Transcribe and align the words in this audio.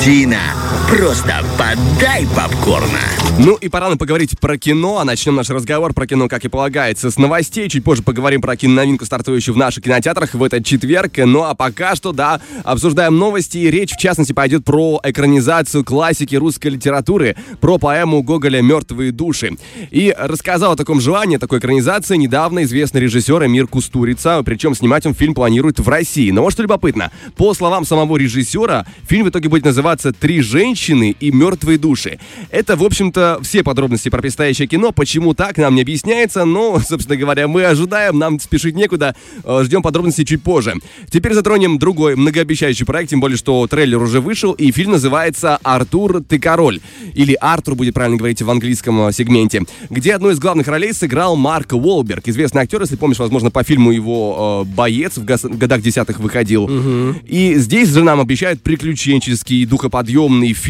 Тарахтина. 0.00 0.69
Просто 0.90 1.44
подай 1.56 2.26
попкорна. 2.34 2.98
Ну 3.38 3.54
и 3.54 3.68
пора 3.68 3.90
нам 3.90 3.96
поговорить 3.96 4.36
про 4.40 4.58
кино. 4.58 4.98
А 4.98 5.04
начнем 5.04 5.36
наш 5.36 5.48
разговор 5.48 5.94
про 5.94 6.04
кино, 6.08 6.26
как 6.26 6.44
и 6.44 6.48
полагается, 6.48 7.12
с 7.12 7.16
новостей. 7.16 7.68
Чуть 7.68 7.84
позже 7.84 8.02
поговорим 8.02 8.40
про 8.40 8.56
киноновинку, 8.56 9.04
стартующую 9.04 9.54
в 9.54 9.56
наших 9.56 9.84
кинотеатрах 9.84 10.34
в 10.34 10.42
этот 10.42 10.64
четверг. 10.64 11.12
Ну 11.18 11.44
а 11.44 11.54
пока 11.54 11.94
что, 11.94 12.10
да, 12.10 12.40
обсуждаем 12.64 13.16
новости. 13.16 13.58
Речь, 13.58 13.92
в 13.92 13.98
частности, 13.98 14.32
пойдет 14.32 14.64
про 14.64 15.00
экранизацию 15.04 15.84
классики 15.84 16.34
русской 16.34 16.68
литературы, 16.68 17.36
про 17.60 17.78
поэму 17.78 18.24
Гоголя 18.24 18.60
«Мертвые 18.60 19.12
души». 19.12 19.52
И 19.92 20.12
рассказал 20.18 20.72
о 20.72 20.76
таком 20.76 21.00
желании, 21.00 21.36
такой 21.36 21.60
экранизации 21.60 22.16
недавно 22.16 22.64
известный 22.64 23.02
режиссер 23.02 23.46
Эмир 23.46 23.68
Кустурица. 23.68 24.42
Причем 24.44 24.74
снимать 24.74 25.06
он 25.06 25.14
фильм 25.14 25.34
планирует 25.34 25.78
в 25.78 25.88
России. 25.88 26.32
Но 26.32 26.42
вот 26.42 26.52
что 26.52 26.62
любопытно. 26.62 27.12
По 27.36 27.54
словам 27.54 27.84
самого 27.84 28.16
режиссера, 28.16 28.86
фильм 29.08 29.26
в 29.26 29.30
итоге 29.30 29.48
будет 29.48 29.64
называться 29.64 30.12
«Три 30.12 30.40
женщины 30.40 30.79
и 30.88 31.30
мертвые 31.30 31.78
души». 31.78 32.18
Это, 32.50 32.76
в 32.76 32.84
общем-то, 32.84 33.40
все 33.42 33.62
подробности 33.62 34.08
про 34.08 34.20
предстоящее 34.20 34.68
кино. 34.68 34.92
Почему 34.92 35.34
так, 35.34 35.56
нам 35.58 35.74
не 35.74 35.82
объясняется, 35.82 36.44
но, 36.44 36.80
собственно 36.88 37.16
говоря, 37.16 37.48
мы 37.48 37.64
ожидаем, 37.64 38.18
нам 38.18 38.40
спешить 38.40 38.74
некуда, 38.74 39.14
э, 39.44 39.62
ждем 39.64 39.82
подробностей 39.82 40.24
чуть 40.24 40.42
позже. 40.42 40.74
Теперь 41.10 41.34
затронем 41.34 41.78
другой 41.78 42.16
многообещающий 42.16 42.86
проект, 42.86 43.10
тем 43.10 43.20
более, 43.20 43.36
что 43.36 43.66
трейлер 43.66 44.02
уже 44.02 44.20
вышел, 44.20 44.52
и 44.52 44.70
фильм 44.72 44.92
называется 44.92 45.58
«Артур, 45.62 46.22
ты 46.22 46.38
король». 46.38 46.80
Или 47.14 47.34
«Артур» 47.40 47.74
будет 47.74 47.94
правильно 47.94 48.16
говорить 48.16 48.42
в 48.42 48.50
английском 48.50 49.08
э, 49.08 49.12
сегменте, 49.12 49.62
где 49.88 50.14
одну 50.14 50.30
из 50.30 50.38
главных 50.38 50.68
ролей 50.68 50.92
сыграл 50.92 51.36
Марк 51.36 51.72
Уолберг, 51.72 52.28
известный 52.28 52.62
актер, 52.62 52.80
если 52.80 52.96
помнишь, 52.96 53.18
возможно, 53.18 53.50
по 53.50 53.62
фильму 53.62 53.90
его 53.90 54.64
э, 54.66 54.74
«Боец» 54.74 55.16
в, 55.16 55.24
гос- 55.24 55.48
в 55.48 55.58
годах 55.58 55.82
десятых 55.82 56.20
выходил. 56.20 56.64
Угу. 56.64 57.20
И 57.26 57.54
здесь 57.56 57.88
же 57.90 58.02
нам 58.02 58.20
обещают 58.20 58.62
приключенческий, 58.62 59.64
духоподъемный 59.64 60.52
фильм, 60.52 60.69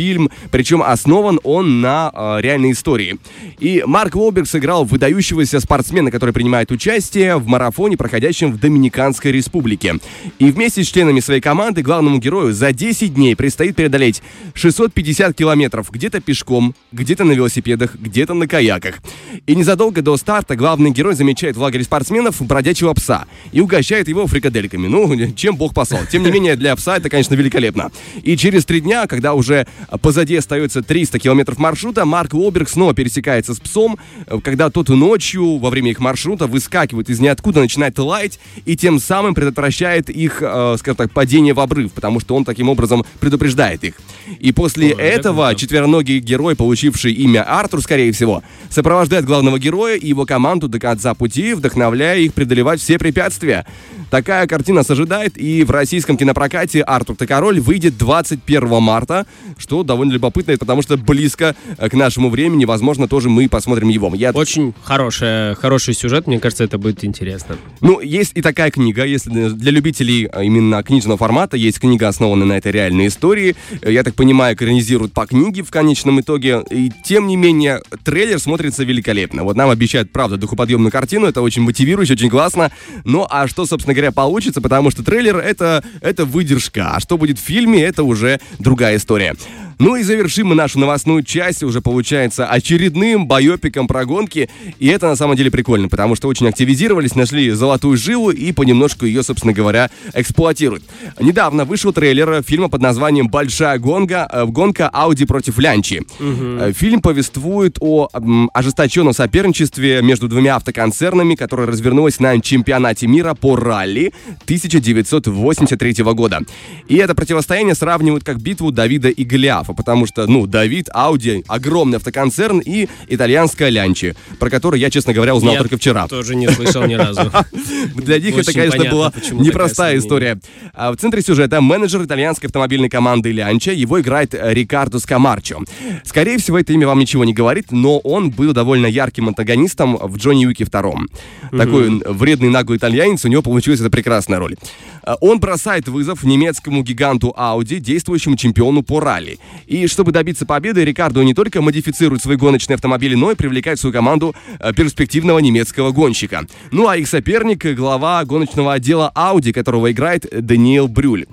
причем 0.51 0.83
основан 0.83 1.41
он 1.43 1.81
на 1.81 2.11
э, 2.13 2.41
реальной 2.41 2.73
истории. 2.73 3.19
И 3.59 3.83
Марк 3.87 4.17
Уолберг 4.17 4.49
сыграл 4.49 4.85
выдающегося 4.85 5.61
спортсмена, 5.61 6.11
который 6.11 6.33
принимает 6.33 6.71
участие 6.71 7.37
в 7.37 7.47
марафоне, 7.47 7.97
проходящем 7.97 8.53
в 8.53 8.59
Доминиканской 8.59 9.33
республике. 9.33 9.97
И 10.39 10.51
вместе 10.51 10.83
с 10.85 10.89
членами 10.89 11.21
своей 11.21 11.41
команды 11.41 11.83
главному 11.83 12.19
герою 12.19 12.53
за 12.53 12.73
10 12.73 13.15
дней 13.15 13.37
предстоит 13.37 13.77
преодолеть 13.77 14.23
650 14.55 15.37
километров 15.37 15.91
где-то 15.91 16.21
пешком, 16.21 16.75
где-то 16.93 17.25
на 17.25 17.33
велосипедах, 17.33 17.97
где-то 17.97 18.35
на 18.35 18.49
каяках. 18.49 19.01
И 19.47 19.55
незадолго 19.55 20.03
до 20.03 20.17
старта 20.17 20.57
главный 20.57 20.91
герой 20.91 21.15
замечает 21.15 21.57
в 21.57 21.61
лагере 21.61 21.85
спортсменов 21.85 22.41
бродячего 22.43 22.93
пса 22.95 23.27
и 23.53 23.61
угощает 23.61 24.09
его 24.09 24.27
фрикадельками. 24.27 24.87
Ну, 24.87 25.33
чем 25.35 25.57
бог 25.57 25.75
послал. 25.75 26.01
Тем 26.11 26.23
не 26.23 26.31
менее, 26.31 26.57
для 26.57 26.75
пса 26.77 26.97
это, 26.97 27.09
конечно, 27.09 27.35
великолепно. 27.35 27.91
И 28.23 28.37
через 28.37 28.65
три 28.65 28.81
дня, 28.81 29.07
когда 29.07 29.35
уже 29.35 29.67
позади 29.99 30.37
остается 30.37 30.83
300 30.83 31.19
километров 31.19 31.59
маршрута, 31.59 32.05
Марк 32.05 32.35
Уолберг 32.35 32.69
снова 32.69 32.95
пересекается 32.95 33.55
с 33.55 33.61
псом, 33.61 33.99
когда 34.43 34.71
тот 34.71 34.89
ночью 34.89 35.59
во 35.59 35.71
время 35.71 35.91
их 35.91 36.01
маршрута 36.01 36.47
выскакивает 36.47 37.11
из 37.11 37.21
ниоткуда, 37.21 37.61
начинает 37.61 37.99
лаять 37.99 38.39
и 38.65 38.77
тем 38.77 38.99
самым 38.99 39.35
предотвращает 39.35 40.11
их, 40.11 40.39
э, 40.41 40.77
скажем 40.79 40.97
так, 40.97 41.13
падение 41.13 41.55
в 41.55 41.61
обрыв, 41.61 41.93
потому 41.93 42.21
что 42.21 42.35
он 42.37 42.45
таким 42.45 42.69
образом 42.69 43.05
предупреждает 43.19 43.85
их. 43.85 43.95
И 44.39 44.53
после 44.53 44.95
Ой, 44.95 45.03
этого 45.03 45.51
это- 45.51 45.61
четвероногий 45.61 46.19
герой, 46.21 46.57
получивший 46.57 47.13
имя 47.13 47.43
Артур, 47.43 47.83
скорее 47.83 48.13
всего, 48.13 48.43
сопровождает 48.69 49.25
главного 49.25 49.59
героя 49.59 49.97
и 49.97 50.09
его 50.09 50.27
команду 50.27 50.69
до 50.69 50.79
конца 50.79 51.15
пути, 51.15 51.55
вдохновляя 51.55 52.19
их 52.19 52.35
преодолевать 52.35 52.81
все 52.81 52.99
препятствия. 52.99 53.67
Такая 54.11 54.49
картина 54.49 54.79
нас 54.79 54.91
ожидает, 54.91 55.39
и 55.39 55.63
в 55.63 55.71
российском 55.71 56.17
кинопрокате 56.17 56.83
«Артур 56.83 57.15
ты 57.15 57.29
король» 57.29 57.61
выйдет 57.61 57.97
21 57.97 58.81
марта, 58.83 59.25
что 59.57 59.80
довольно 59.83 60.13
любопытно, 60.13 60.57
потому 60.57 60.83
что 60.83 60.97
близко 60.97 61.55
э, 61.79 61.89
к 61.89 61.95
нашему 61.95 62.31
времени, 62.31 62.65
возможно, 62.65 63.09
тоже 63.09 63.29
мы 63.29 63.49
посмотрим 63.49 63.89
его. 63.89 64.13
Я 64.15 64.31
Очень 64.31 64.75
хорошая, 64.83 65.55
хороший 65.55 65.95
сюжет, 65.95 66.27
мне 66.27 66.39
кажется, 66.39 66.65
это 66.65 66.79
будет 66.79 67.05
интересно. 67.05 67.57
Ну, 67.81 68.01
есть 68.01 68.33
и 68.35 68.43
такая 68.43 68.71
книга, 68.71 69.05
если 69.05 69.49
для 69.49 69.71
любителей 69.71 70.27
а, 70.27 70.43
именно 70.43 70.83
книжного 70.83 71.19
формата, 71.19 71.57
есть 71.57 71.81
книга, 71.81 72.09
основанная 72.09 72.47
на 72.47 72.57
этой 72.59 72.73
реальной 72.73 73.07
истории. 73.07 73.57
Э, 73.83 73.93
Я 73.93 74.03
так 74.03 74.15
понимаю, 74.15 74.55
экранизируют 74.55 75.13
по 75.13 75.27
книге 75.27 75.63
в 75.63 75.71
конечном 75.71 76.21
итоге. 76.21 76.63
И 76.71 76.91
тем 77.05 77.27
не 77.27 77.37
менее, 77.37 77.81
трейлер 78.05 78.39
смотрится 78.39 78.85
великолепно. 78.85 79.45
Вот 79.45 79.57
нам 79.57 79.71
обещают, 79.71 80.13
правда, 80.13 80.37
духоподъемную 80.37 80.91
картину, 80.91 81.27
это 81.27 81.43
очень 81.43 81.63
мотивирующе, 81.63 82.15
очень 82.15 82.31
классно. 82.31 82.71
Ну, 83.05 83.27
а 83.29 83.49
что, 83.49 83.67
собственно 83.67 83.95
говоря, 83.95 84.13
получится, 84.13 84.61
потому 84.61 84.91
что 84.91 85.03
трейлер 85.03 85.37
это, 85.37 85.85
это 86.01 86.25
выдержка, 86.25 86.93
а 86.95 87.01
что 87.01 87.17
будет 87.19 87.39
в 87.39 87.43
фильме, 87.43 87.83
это 87.83 88.05
уже 88.05 88.41
другая 88.59 88.97
история. 88.97 89.35
Ну 89.81 89.97
и 89.97 90.03
завершим 90.03 90.49
мы 90.49 90.55
нашу 90.55 90.79
новостную 90.79 91.23
часть 91.23 91.63
уже, 91.63 91.81
получается, 91.81 92.47
очередным 92.47 93.27
байопиком 93.27 93.87
про 93.87 94.05
гонки. 94.05 94.51
И 94.79 94.89
это 94.89 95.07
на 95.09 95.17
самом 95.17 95.37
деле 95.37 95.51
прикольно, 95.51 95.89
потому 95.89 96.15
что 96.17 96.29
очень 96.29 96.47
активизировались, 96.47 97.15
нашли 97.15 97.51
золотую 97.51 97.97
жилу 97.97 98.31
и 98.31 98.53
понемножку 98.53 99.07
ее, 99.07 99.23
собственно 99.23 99.55
говоря, 99.55 99.91
эксплуатируют. 100.13 100.85
Недавно 101.19 101.65
вышел 101.65 101.95
трейлер 101.95 102.43
фильма 102.43 102.69
под 102.69 102.83
названием 102.83 103.29
«Большая 103.31 103.79
гонка», 103.79 104.29
э, 104.31 104.45
гонка 104.45 104.91
Ауди 104.91 105.25
против 105.25 105.59
Лянчи. 105.59 106.03
Э, 106.19 106.73
Фильм 106.77 107.01
повествует 107.01 107.79
о 107.81 108.11
ожесточенном 108.53 109.15
соперничестве 109.15 110.03
между 110.03 110.29
двумя 110.29 110.57
автоконцернами, 110.57 111.37
которое 111.37 111.67
развернулось 111.67 112.21
на 112.21 112.39
чемпионате 112.43 113.07
мира 113.07 113.33
по 113.33 113.57
ралли 113.57 114.13
1983 114.45 116.05
года. 116.13 116.43
И 116.87 116.97
это 116.97 117.15
противостояние 117.15 117.75
сравнивают 117.75 118.25
как 118.25 118.43
битву 118.43 118.73
Давида 118.73 119.09
и 119.09 119.25
Голиафа, 119.25 119.70
потому 119.75 120.07
что, 120.07 120.27
ну, 120.27 120.47
Давид, 120.47 120.89
Ауди, 120.93 121.45
огромный 121.47 121.97
автоконцерн 121.97 122.61
и 122.61 122.89
итальянская 123.09 123.69
Лянчи, 123.69 124.15
про 124.39 124.51
который 124.51 124.81
я, 124.81 124.91
честно 124.91 125.13
говоря, 125.13 125.35
узнал 125.35 125.55
Я 125.55 125.59
только 125.61 125.77
вчера. 125.77 126.09
Тоже 126.09 126.35
не 126.35 126.49
слышал 126.49 126.85
ни 126.85 126.95
разу. 126.95 127.31
Для 127.95 128.19
них 128.19 128.37
это, 128.37 128.53
конечно, 128.53 128.85
была 128.91 129.13
непростая 129.33 129.99
история. 129.99 130.41
А 130.75 130.93
в 130.93 130.97
центре 130.97 131.23
сюжета 131.23 131.61
менеджер 131.61 132.03
итальянской 132.05 132.49
автомобильной 132.49 132.89
команды 132.89 133.33
Лянча. 133.33 133.73
Его 133.73 134.01
играет 134.01 134.35
э, 134.35 134.53
Рикардо 134.53 134.99
Скамарчо. 134.99 135.61
Скорее 136.05 136.39
всего, 136.39 136.59
это 136.59 136.73
имя 136.73 136.87
вам 136.87 136.99
ничего 136.99 137.25
не 137.25 137.33
говорит, 137.33 137.67
но 137.71 137.99
он 137.99 138.31
был 138.31 138.53
довольно 138.53 138.87
ярким 138.87 139.29
антагонистом 139.29 139.97
в 139.97 140.17
Джонни 140.17 140.47
Уике 140.47 140.65
втором. 140.65 141.09
Такой 141.51 142.03
вредный 142.07 142.49
наглый 142.49 142.79
итальянец, 142.79 143.25
у 143.25 143.29
него 143.29 143.43
получилась 143.43 143.81
эта 143.81 143.91
прекрасная 143.91 144.39
роль. 144.39 144.57
А 145.03 145.17
Он 145.21 145.41
бросает 145.41 145.89
вызов 145.89 146.25
немецкому 146.25 146.83
гиганту 146.83 147.35
Audi, 147.37 147.79
действующему 147.79 148.37
чемпиону 148.37 148.83
по 148.83 149.01
ралли. 149.01 149.39
И 149.67 149.87
чтобы 149.87 150.13
добиться 150.13 150.47
победы, 150.47 150.85
Рикардо 150.85 151.23
не 151.23 151.35
только 151.35 151.63
модифицирует 151.63 152.23
свои 152.23 152.37
гоночные 152.37 152.75
автомобили, 152.75 153.15
но 153.15 153.33
и 153.33 153.35
привлекает 153.35 153.79
в 153.79 153.81
свою 153.81 153.93
команду 153.93 154.35
э, 154.59 154.73
перспективного 154.73 155.39
немецкого 155.39 155.91
гонщика. 155.93 156.47
Ну 156.71 156.89
а 156.89 156.97
их 156.97 157.09
соперник— 157.09 157.65
глава 157.77 158.25
гоночного 158.25 158.75
отдела 158.75 159.13
Audi, 159.15 159.53
которого 159.53 159.91
играет 159.91 160.27
Даниэл 160.31 160.89
Брюль. 160.89 161.27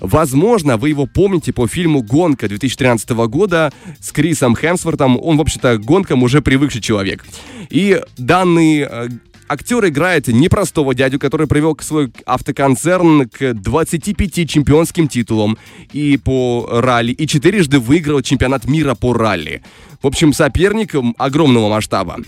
Возможно, 0.00 0.78
вы 0.78 0.88
его 0.88 1.06
помните 1.06 1.52
по 1.52 1.66
фильму 1.66 2.02
«Гонка» 2.02 2.48
2013 2.48 3.10
года 3.28 3.70
с 4.00 4.12
Крисом 4.12 4.56
Хемсвортом. 4.56 5.18
Он, 5.22 5.36
в 5.36 5.42
общем-то, 5.42 5.76
гонкам 5.76 6.22
уже 6.22 6.40
привыкший 6.40 6.80
человек. 6.80 7.24
И 7.68 8.00
данный 8.16 8.86
э, 8.90 9.08
актер 9.50 9.84
играет 9.88 10.28
непростого 10.28 10.94
дядю, 10.94 11.18
который 11.18 11.48
привел 11.48 11.76
свой 11.80 12.12
автоконцерн 12.24 13.28
к 13.28 13.54
25 13.54 14.48
чемпионским 14.48 15.08
титулам 15.08 15.58
и 15.92 16.16
по 16.16 16.68
ралли, 16.70 17.12
и 17.12 17.26
четырежды 17.26 17.80
выиграл 17.80 18.22
чемпионат 18.22 18.66
мира 18.66 18.94
по 18.94 19.12
ралли. 19.12 19.62
В 20.02 20.06
общем, 20.06 20.32
соперник 20.32 20.94
м, 20.94 21.14
огромного 21.18 21.68
масштаба. 21.68 22.18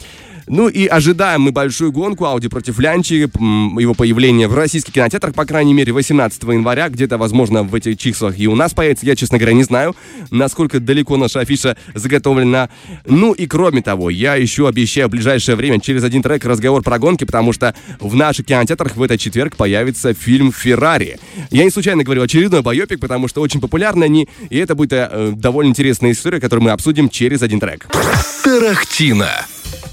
Ну 0.46 0.68
и 0.68 0.86
ожидаем 0.86 1.42
мы 1.42 1.52
большую 1.52 1.92
гонку 1.92 2.24
Ауди 2.24 2.48
против 2.48 2.78
Лянчи, 2.78 3.14
его 3.14 3.94
появление 3.94 4.48
в 4.48 4.54
российских 4.54 4.92
кинотеатрах, 4.92 5.34
по 5.34 5.44
крайней 5.44 5.74
мере, 5.74 5.92
18 5.92 6.42
января, 6.44 6.88
где-то, 6.88 7.18
возможно, 7.18 7.62
в 7.62 7.74
этих 7.74 7.96
числах 7.98 8.38
и 8.38 8.46
у 8.46 8.54
нас 8.54 8.74
появится. 8.74 9.06
Я, 9.06 9.16
честно 9.16 9.38
говоря, 9.38 9.54
не 9.54 9.62
знаю, 9.62 9.94
насколько 10.30 10.80
далеко 10.80 11.16
наша 11.16 11.40
афиша 11.40 11.76
заготовлена. 11.94 12.70
Ну 13.06 13.32
и 13.32 13.46
кроме 13.46 13.82
того, 13.82 14.10
я 14.10 14.34
еще 14.36 14.68
обещаю 14.68 15.08
в 15.08 15.10
ближайшее 15.10 15.56
время 15.56 15.80
через 15.80 16.04
один 16.04 16.22
трек 16.22 16.44
разговор 16.44 16.82
про 16.82 16.98
гонки, 16.98 17.24
потому 17.24 17.52
что 17.52 17.74
в 18.00 18.14
наших 18.14 18.46
кинотеатрах 18.46 18.96
в 18.96 19.02
этот 19.02 19.20
четверг 19.20 19.56
появится 19.56 20.14
фильм 20.14 20.52
«Феррари». 20.52 21.18
Я 21.50 21.64
не 21.64 21.70
случайно 21.70 22.04
говорю 22.04 22.22
очередной 22.22 22.62
байопик, 22.62 23.00
потому 23.00 23.28
что 23.28 23.40
очень 23.40 23.60
популярны 23.60 24.04
они, 24.04 24.28
и 24.50 24.58
это 24.58 24.74
будет 24.74 24.92
э, 24.92 25.32
довольно 25.34 25.70
интересная 25.70 26.12
история, 26.12 26.40
которую 26.40 26.64
мы 26.64 26.70
обсудим 26.70 27.08
через 27.08 27.42
один 27.42 27.60
трек. 27.60 27.88
Тарахтино. 28.44 29.46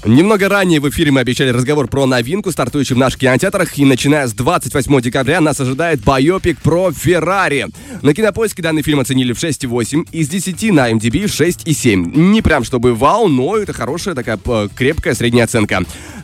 Немного 0.04 0.48
ранее 0.48 0.80
в 0.80 0.88
эфире 0.88 1.10
мы 1.10 1.20
обещали 1.20 1.50
разговор 1.50 1.86
про 1.86 2.06
новинку, 2.06 2.50
стартующую 2.50 2.96
в 2.96 3.00
наших 3.00 3.20
кинотеатрах, 3.20 3.76
и 3.76 3.84
начиная 3.84 4.26
с 4.26 4.32
28 4.32 5.00
декабря 5.02 5.42
нас 5.42 5.60
ожидает 5.60 6.00
байопик 6.00 6.58
про 6.62 6.90
Феррари. 6.90 7.66
На 8.00 8.14
кинопоиске 8.14 8.62
данный 8.62 8.80
фильм 8.80 9.00
оценили 9.00 9.34
в 9.34 9.36
6,8, 9.36 10.08
из 10.10 10.30
10 10.30 10.72
на 10.72 10.90
MDB 10.90 11.24
6,7. 11.24 12.16
Не 12.16 12.40
прям 12.40 12.64
чтобы 12.64 12.94
вау, 12.94 13.28
но 13.28 13.58
это 13.58 13.74
хорошая 13.74 14.14
такая 14.14 14.38
крепкая 14.74 15.14
средняя 15.14 15.44
оценка. 15.44 15.82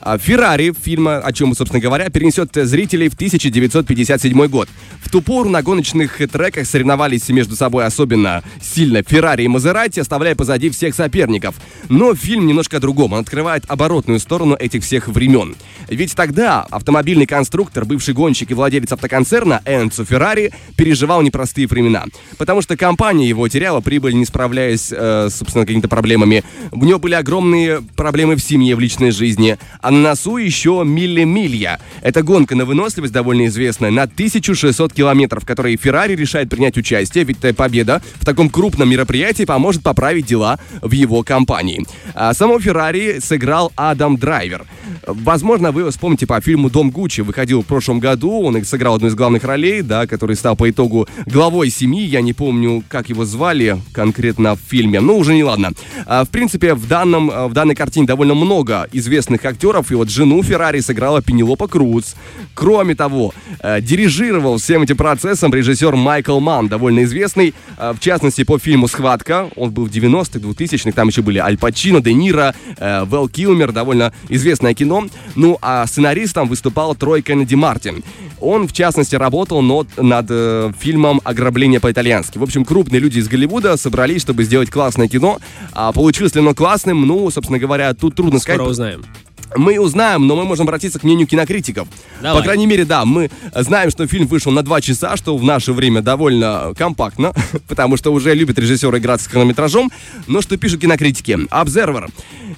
А, 0.08 0.19
Феррари, 0.19 0.73
фильма, 0.73 1.17
о 1.17 1.32
чем, 1.32 1.53
собственно 1.53 1.82
говоря, 1.82 2.08
перенесет 2.11 2.50
зрителей 2.55 3.08
в 3.08 3.14
1957 3.14 4.47
год. 4.47 4.69
В 5.03 5.11
ту 5.11 5.20
пору 5.20 5.50
на 5.50 5.62
гоночных 5.62 6.19
треках 6.31 6.64
соревновались 6.64 7.29
между 7.29 7.56
собой 7.56 7.87
особенно 7.87 8.44
сильно 8.62 9.03
Феррари 9.03 9.43
и 9.43 9.49
Мазерати, 9.49 9.99
оставляя 9.99 10.37
позади 10.37 10.70
всех 10.70 10.94
соперников. 10.94 11.56
Но 11.88 12.14
фильм 12.14 12.47
немножко 12.47 12.76
о 12.76 12.81
другом. 12.81 13.14
Он 13.14 13.20
открывает 13.20 13.64
оборотную 13.67 14.20
сторону 14.20 14.55
этих 14.55 14.85
всех 14.85 15.08
времен. 15.08 15.56
Ведь 15.88 16.14
тогда 16.14 16.62
автомобильный 16.70 17.26
конструктор, 17.26 17.85
бывший 17.85 18.14
гонщик 18.14 18.53
и 18.53 18.55
владелец 18.55 18.93
автоконцерна 18.93 19.61
Энцо 19.64 20.05
Феррари 20.05 20.53
переживал 20.76 21.20
непростые 21.23 21.67
времена. 21.67 22.05
Потому 22.38 22.62
что 22.62 22.76
компания 22.76 23.29
его 23.29 23.49
теряла 23.49 23.81
прибыль, 23.81 24.14
не 24.14 24.25
справляясь, 24.25 24.93
э, 24.93 25.31
собственно, 25.32 25.67
какими-то 25.67 25.88
проблемами. 25.88 26.44
У 26.70 26.85
него 26.85 27.00
были 27.00 27.14
огромные 27.14 27.82
проблемы 27.97 28.37
в 28.37 28.41
семье, 28.41 28.76
в 28.76 28.81
личной 28.81 29.11
жизни. 29.11 29.58
А 29.81 29.95
на 29.96 30.10
носу 30.10 30.37
еще 30.37 30.82
милли-милья. 30.84 31.81
Это 32.02 32.22
гонка 32.22 32.54
на 32.54 32.64
выносливость 32.64 33.12
довольно 33.12 33.46
известная, 33.46 33.90
на 33.90 34.02
1600 34.02 34.93
километров, 34.93 35.43
в 35.43 35.46
которой 35.46 35.76
Феррари 35.76 36.14
решает 36.14 36.48
принять 36.48 36.76
участие, 36.76 37.25
ведь 37.25 37.38
победа 37.56 38.02
в 38.16 38.25
таком 38.25 38.50
крупном 38.50 38.90
мероприятии 38.90 39.44
поможет 39.44 39.82
поправить 39.82 40.26
дела 40.26 40.58
в 40.82 40.93
его 40.93 41.22
компании. 41.22 41.87
А 42.14 42.34
само 42.34 42.60
Феррари 42.60 43.19
сыграл 43.20 43.72
Адам 43.76 44.16
Драйвер. 44.16 44.66
Возможно, 45.06 45.72
вы 45.72 45.82
его 45.82 45.90
вспомните 45.90 46.26
по 46.26 46.40
фильму 46.40 46.70
«Дом 46.70 46.90
Гуччи». 46.90 47.20
Выходил 47.20 47.62
в 47.62 47.66
прошлом 47.66 48.00
году, 48.00 48.43
он 48.43 48.64
сыграл 48.64 48.96
одну 48.96 49.08
из 49.08 49.14
главных 49.14 49.44
ролей, 49.44 49.82
да, 49.82 50.06
который 50.06 50.37
стал 50.37 50.56
по 50.56 50.69
итогу 50.70 51.08
главой 51.26 51.70
семьи. 51.70 52.04
Я 52.04 52.22
не 52.22 52.32
помню, 52.32 52.82
как 52.88 53.08
его 53.08 53.25
звали 53.25 53.81
конкретно 53.93 54.56
в 54.56 54.60
фильме, 54.60 55.00
но 55.00 55.16
уже 55.16 55.34
не 55.34 55.44
ладно. 55.44 55.72
А, 56.06 56.25
в 56.25 56.31
принципе, 56.31 56.75
в, 56.75 56.88
данном, 56.88 57.28
в 57.48 57.52
данной 57.52 57.75
картине 57.75 58.06
довольно 58.06 58.34
много 58.34 58.88
известных 58.93 59.44
актеров, 59.44 59.75
и 59.90 59.94
вот 59.94 60.11
жену 60.11 60.43
Феррари 60.43 60.81
сыграла 60.81 61.23
Пенелопа 61.23 61.69
Круз. 61.69 62.14
Кроме 62.55 62.94
того, 62.94 63.34
э, 63.61 63.81
дирижировал 63.81 64.58
всем 64.58 64.82
этим 64.82 64.96
процессом 64.96 65.52
режиссер 65.52 65.94
Майкл 65.94 66.40
Ман, 66.40 66.69
довольно 66.69 67.05
известный, 67.05 67.55
э, 67.76 67.93
в 67.96 68.00
частности, 68.00 68.44
по 68.44 68.58
фильму 68.58 68.88
«Схватка». 68.88 69.49
Он 69.56 69.70
был 69.70 69.87
в 69.87 69.90
90-х, 69.90 70.40
2000-х, 70.40 70.93
там 70.93 71.08
еще 71.08 71.23
были 71.23 71.38
Аль 71.38 71.58
Пачино, 71.58 72.00
Де 72.00 72.14
Ниро, 72.14 72.55
э, 72.78 73.05
Вэл 73.05 73.28
Килмер, 73.28 73.73
довольно 73.73 74.12
известное 74.28 74.75
кино. 74.75 75.06
Ну, 75.34 75.58
а 75.61 75.87
сценаристом 75.87 76.49
выступал 76.49 76.94
Трой 76.94 77.22
Кеннеди 77.22 77.55
Мартин. 77.55 78.02
Он, 78.40 78.69
в 78.69 78.72
частности, 78.72 79.17
работал 79.17 79.62
над, 79.62 79.88
над 79.96 80.26
э, 80.31 80.72
фильмом 80.79 81.20
«Ограбление 81.25 81.81
по-итальянски». 81.81 82.38
В 82.38 82.43
общем, 82.43 82.64
крупные 82.64 83.00
люди 83.00 83.19
из 83.19 83.29
Голливуда 83.29 83.76
собрались, 83.76 84.22
чтобы 84.22 84.44
сделать 84.44 84.70
классное 84.70 85.08
кино. 85.08 85.38
А 85.72 85.93
получилось 85.93 86.34
ли 86.34 86.40
оно 86.40 86.55
классным? 86.55 87.06
Ну, 87.06 87.31
собственно 87.31 87.58
говоря, 87.58 87.93
тут 87.94 88.14
трудно 88.14 88.38
Скоро 88.38 88.56
сказать. 88.56 88.70
узнаем. 88.70 89.05
Мы 89.54 89.78
узнаем, 89.78 90.26
но 90.26 90.34
мы 90.37 90.44
можем 90.44 90.64
обратиться 90.66 90.98
к 90.98 91.04
мнению 91.04 91.26
кинокритиков. 91.26 91.87
Давай. 92.20 92.40
По 92.40 92.44
крайней 92.44 92.66
мере, 92.66 92.84
да, 92.84 93.04
мы 93.04 93.31
знаем, 93.54 93.90
что 93.90 94.06
фильм 94.06 94.26
вышел 94.26 94.50
на 94.50 94.62
два 94.62 94.81
часа, 94.81 95.16
что 95.16 95.37
в 95.37 95.44
наше 95.44 95.72
время 95.72 96.02
довольно 96.02 96.72
компактно, 96.76 97.32
потому 97.69 97.96
что 97.96 98.12
уже 98.12 98.34
любят 98.34 98.58
режиссеры 98.58 98.98
играть 98.98 99.20
с 99.20 99.26
хронометражом. 99.26 99.90
Но 100.26 100.40
что 100.40 100.56
пишут 100.56 100.81
кинокритики? 100.81 101.32
Observer. 101.50 102.10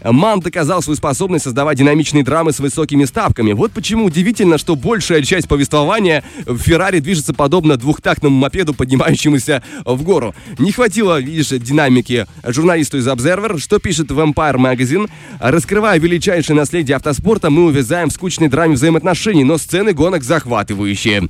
Ман 0.04 0.40
доказал 0.40 0.80
свою 0.82 0.96
способность 0.96 1.44
создавать 1.44 1.78
динамичные 1.78 2.22
драмы 2.22 2.52
с 2.52 2.60
высокими 2.60 3.04
ставками. 3.04 3.52
Вот 3.52 3.72
почему 3.72 4.04
удивительно, 4.04 4.56
что 4.58 4.76
большая 4.76 5.22
часть 5.22 5.48
повествования 5.48 6.22
в 6.46 6.58
Феррари 6.58 7.00
движется 7.00 7.34
подобно 7.34 7.76
двухтактному 7.76 8.36
мопеду, 8.36 8.74
поднимающемуся 8.74 9.62
в 9.84 10.02
гору. 10.02 10.34
Не 10.58 10.72
хватило, 10.72 11.20
видишь, 11.20 11.48
динамики 11.48 12.26
журналисту 12.44 12.98
из 12.98 13.08
Observer, 13.08 13.58
что 13.58 13.78
пишет 13.78 14.10
Vampire 14.10 14.56
Magazine. 14.56 15.10
Раскрывая 15.40 15.98
величайшее 15.98 16.56
наследие 16.56 16.77
автоспорта, 16.96 17.50
мы 17.50 17.64
увязаем 17.64 18.08
в 18.08 18.12
скучной 18.12 18.48
драме 18.48 18.74
взаимоотношений, 18.74 19.44
но 19.44 19.58
сцены 19.58 19.92
гонок 19.92 20.22
захватывающие. 20.22 21.28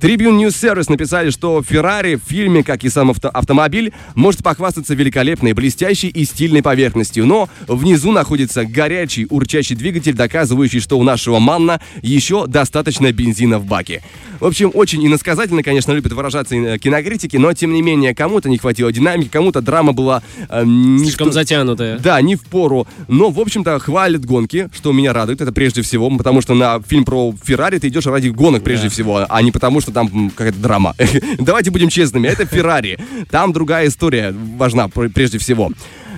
Tribune 0.00 0.38
News 0.38 0.48
Service 0.48 0.86
написали, 0.90 1.30
что 1.30 1.60
Ferrari 1.60 2.16
в 2.16 2.28
фильме, 2.28 2.62
как 2.62 2.84
и 2.84 2.88
сам 2.88 3.10
авто- 3.10 3.28
автомобиль, 3.30 3.92
может 4.14 4.42
похвастаться 4.42 4.94
великолепной, 4.94 5.52
блестящей 5.52 6.08
и 6.08 6.24
стильной 6.24 6.62
поверхностью, 6.62 7.26
но 7.26 7.48
внизу 7.66 8.12
находится 8.12 8.64
горячий, 8.64 9.26
урчащий 9.30 9.74
двигатель, 9.76 10.12
доказывающий, 10.14 10.80
что 10.80 10.98
у 10.98 11.02
нашего 11.02 11.38
Манна 11.38 11.80
еще 12.02 12.46
достаточно 12.46 13.10
бензина 13.12 13.58
в 13.58 13.64
баке. 13.64 14.02
В 14.40 14.44
общем, 14.44 14.70
очень 14.74 15.04
иносказательно, 15.06 15.62
конечно, 15.62 15.92
любят 15.92 16.12
выражаться 16.12 16.54
э, 16.54 16.78
кинокритики, 16.78 17.36
но, 17.38 17.52
тем 17.54 17.72
не 17.72 17.80
менее, 17.80 18.14
кому-то 18.14 18.50
не 18.50 18.58
хватило 18.58 18.92
динамики, 18.92 19.28
кому-то 19.28 19.62
драма 19.62 19.92
была... 19.94 20.22
э, 20.50 20.62
не 20.66 20.98
Слишком 21.04 21.30
в 21.30 21.32
затянутая. 21.32 21.98
да, 21.98 22.20
не 22.20 22.36
в 22.36 22.42
пору. 22.44 22.86
Но, 23.08 23.30
в 23.30 23.40
общем-то, 23.40 23.78
хвалят 23.78 24.26
гонки, 24.26 24.68
что 24.74 24.92
меня 24.92 25.14
радует. 25.14 25.40
Это 25.40 25.52
прежде 25.52 25.80
всего, 25.80 26.10
потому 26.16 26.42
что 26.42 26.54
на 26.54 26.80
фильм 26.82 27.04
про 27.06 27.34
Феррари 27.44 27.78
ты 27.78 27.88
идешь 27.88 28.04
ради 28.06 28.28
гонок 28.28 28.62
прежде 28.62 28.88
Да. 28.88 28.90
всего, 28.90 29.24
а 29.26 29.42
не 29.42 29.52
потому, 29.52 29.80
что 29.80 29.85
там 29.92 30.08
м, 30.12 30.30
какая-то 30.30 30.58
драма. 30.58 30.94
Давайте 31.38 31.70
будем 31.70 31.88
честными, 31.88 32.26
это 32.28 32.46
Феррари. 32.46 32.98
Там 33.30 33.52
другая 33.52 33.88
история 33.88 34.34
важна 34.56 34.88
пр- 34.88 35.10
прежде 35.10 35.38
всего. 35.38 35.70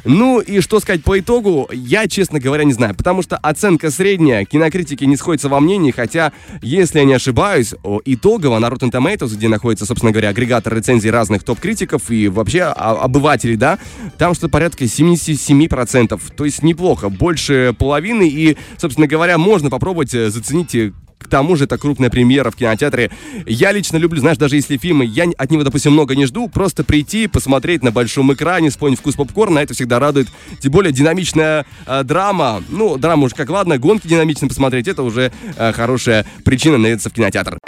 Ну 0.05 0.41
и 0.41 0.61
что 0.61 0.81
сказать 0.81 1.03
по 1.03 1.19
итогу, 1.19 1.69
я, 1.73 2.07
честно 2.07 2.39
говоря, 2.39 2.65
не 2.65 2.73
знаю, 2.73 2.95
потому 2.95 3.21
что 3.21 3.37
оценка 3.37 3.91
средняя, 3.91 4.45
кинокритики 4.45 5.05
не 5.05 5.17
сходятся 5.17 5.49
во 5.49 5.61
мнении, 5.61 5.91
хотя, 5.91 6.33
если 6.63 7.01
я 7.01 7.05
не 7.05 7.15
ошибаюсь, 7.15 7.75
итогово 8.05 8.59
на 8.59 8.67
Rotten 8.67 8.91
Tomatoes, 8.91 9.35
где 9.35 9.49
находится, 9.49 9.87
собственно 9.87 10.13
говоря, 10.13 10.29
агрегатор 10.31 10.75
рецензий 10.75 11.11
разных 11.11 11.43
топ-критиков 11.43 12.11
и 12.11 12.29
вообще 12.29 12.63
обывателей, 12.63 13.57
да, 13.57 13.79
там 14.17 14.35
что-то 14.35 14.51
порядка 14.51 14.85
77%, 14.85 16.21
то 16.37 16.45
есть 16.45 16.63
неплохо, 16.63 17.09
больше 17.09 17.75
половины, 17.79 18.29
и, 18.29 18.57
собственно 18.79 19.07
говоря, 19.07 19.37
можно 19.37 19.69
попробовать 19.69 20.15
э, 20.15 20.31
заценить 20.31 20.75
э, 20.75 20.93
к 21.19 21.29
тому 21.29 21.57
же 21.57 21.65
это 21.65 21.79
крупная 21.79 22.11
премьера 22.11 22.51
в 22.51 22.57
кинотеатре. 22.57 23.11
Я 23.47 23.73
лично 23.73 23.97
люблю, 23.97 24.21
знаешь, 24.21 24.39
даже 24.39 24.57
если 24.57 24.77
фильмы, 24.77 25.05
я 25.05 25.25
от 25.37 25.51
него, 25.51 25.65
допустим, 25.65 25.93
много 25.93 26.15
не 26.15 26.27
жду, 26.27 26.49
просто 26.49 26.85
прийти, 26.85 27.27
посмотреть 27.27 27.83
на 27.83 27.91
большом 27.91 28.33
экране, 28.33 28.71
вспомнить 28.71 28.99
вкус 28.99 29.15
попкорна, 29.17 29.59
это 29.59 29.75
всегда 29.75 29.99
радует. 29.99 30.29
Тем 30.61 30.73
более 30.73 30.93
динамичная 30.93 31.67
э, 31.87 32.03
драма, 32.05 32.63
ну, 32.69 32.97
драма 32.97 33.25
уж 33.25 33.35
как 33.35 33.51
ладно, 33.51 33.79
гонки 33.79 34.07
динамично 34.07 34.49
посмотреть, 34.49 34.89
это 34.89 35.03
уже 35.03 35.33
э, 35.57 35.73
хорошая 35.73 36.25
причина 36.45 36.79
наведаться 36.79 37.11
в 37.11 37.13
кинотеатр. 37.13 37.59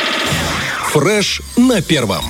Фреш 0.92 1.42
на 1.56 1.82
первом. 1.82 2.24